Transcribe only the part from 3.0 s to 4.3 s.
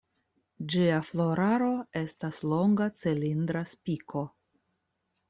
cilindra spiko.